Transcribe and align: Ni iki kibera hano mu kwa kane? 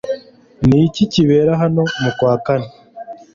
Ni 0.67 0.77
iki 0.87 1.03
kibera 1.13 1.51
hano 1.61 1.81
mu 2.01 2.11
kwa 2.17 2.33
kane? 2.45 2.69